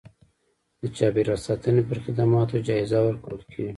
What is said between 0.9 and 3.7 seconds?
چاپیریال ساتنې پر خدماتو جایزه ورکول کېږي.